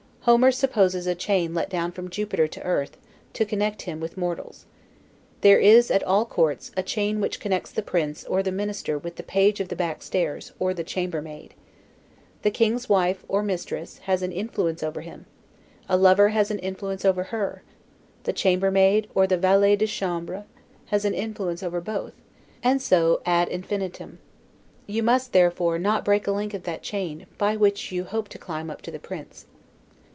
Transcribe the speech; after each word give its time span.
Homer 0.25 0.51
supposes 0.51 1.07
a 1.07 1.15
chain 1.15 1.55
let 1.55 1.67
down 1.67 1.91
from 1.91 2.07
Jupiter 2.07 2.47
to 2.47 2.59
the 2.59 2.65
earth, 2.67 2.95
to 3.33 3.43
connect 3.43 3.81
him 3.81 3.99
with 3.99 4.17
mortals. 4.17 4.67
There 5.41 5.57
is, 5.57 5.89
at 5.89 6.03
all 6.03 6.25
courts, 6.25 6.69
a 6.77 6.83
chain 6.83 7.19
which 7.19 7.39
connects 7.39 7.71
the 7.71 7.81
prince 7.81 8.23
or 8.25 8.43
the 8.43 8.51
minister 8.51 8.99
with 8.99 9.15
the 9.15 9.23
page 9.23 9.59
of 9.59 9.69
the 9.69 9.75
back 9.75 10.03
stairs, 10.03 10.51
or 10.59 10.75
the 10.75 10.83
chamber 10.83 11.23
maid. 11.23 11.55
The 12.43 12.51
king's 12.51 12.87
wife, 12.87 13.25
or 13.27 13.41
mistress, 13.41 13.97
has 14.03 14.21
an 14.21 14.31
influence 14.31 14.83
over 14.83 15.01
him; 15.01 15.25
a 15.89 15.97
lover 15.97 16.29
has 16.29 16.51
an 16.51 16.59
influence 16.59 17.03
over 17.03 17.23
her; 17.23 17.63
the 18.21 18.31
chambermaid, 18.31 19.09
or 19.15 19.25
the 19.25 19.37
valet 19.39 19.75
de 19.75 19.87
chambre, 19.87 20.45
has 20.91 21.03
an 21.03 21.15
influence 21.15 21.63
over 21.63 21.81
both, 21.81 22.13
and 22.61 22.79
so 22.79 23.21
ad 23.25 23.49
infinitum. 23.49 24.19
You 24.85 25.01
must, 25.01 25.33
therefore, 25.33 25.79
not 25.79 26.05
break 26.05 26.27
a 26.27 26.31
link 26.31 26.53
of 26.53 26.61
that 26.61 26.83
chain, 26.83 27.25
by 27.39 27.55
which 27.57 27.91
you 27.91 28.03
hope 28.03 28.29
to 28.29 28.37
climb 28.37 28.69
up 28.69 28.83
to 28.83 28.91
the 28.91 28.99
prince. 28.99 29.47